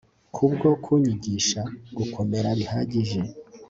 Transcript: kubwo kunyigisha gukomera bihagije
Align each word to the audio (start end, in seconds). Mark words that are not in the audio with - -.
kubwo 0.35 0.67
kunyigisha 0.83 1.61
gukomera 1.97 2.49
bihagije 2.59 3.19